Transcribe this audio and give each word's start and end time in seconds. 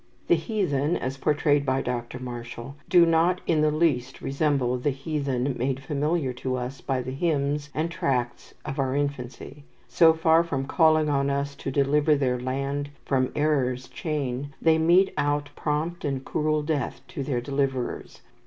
The 0.29 0.35
heathen, 0.35 0.97
as 0.97 1.15
portrayed 1.15 1.63
by 1.63 1.83
Dr. 1.83 2.17
Marshall, 2.17 2.73
do 2.89 3.05
not 3.05 3.39
in 3.45 3.61
the 3.61 3.69
least 3.69 4.19
resemble 4.19 4.79
the 4.79 4.89
heathen 4.89 5.55
made 5.59 5.79
familiar 5.83 6.33
to 6.41 6.55
us 6.55 6.81
by 6.81 7.03
the 7.03 7.11
hymns 7.11 7.69
and 7.75 7.91
tracts 7.91 8.55
of 8.65 8.79
our 8.79 8.95
infancy. 8.95 9.63
So 9.87 10.11
far 10.13 10.43
from 10.43 10.65
calling 10.65 11.07
on 11.07 11.29
us 11.29 11.53
to 11.57 11.69
deliver 11.69 12.15
their 12.15 12.39
land 12.39 12.89
"from 13.05 13.31
error's 13.35 13.87
chain," 13.89 14.55
they 14.59 14.79
mete 14.79 15.13
out 15.19 15.51
prompt 15.55 16.03
and 16.03 16.25
cruel 16.25 16.63
death 16.63 17.01
to 17.09 17.21
their 17.21 17.39
deliverers. 17.39 18.21